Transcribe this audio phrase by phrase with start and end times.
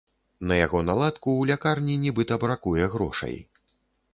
[0.51, 3.35] На яго наладку ў лякарні нібыта бракуе грошай.